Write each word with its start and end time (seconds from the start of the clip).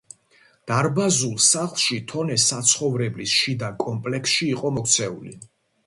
დარბაზულ 0.71 1.35
სახლში 1.49 1.99
თონე 2.13 2.39
საცხოვრებლის 2.47 3.39
შიდა 3.43 3.73
კომპლექსში 3.87 4.53
იყო 4.57 4.77
მოქცეული. 4.81 5.41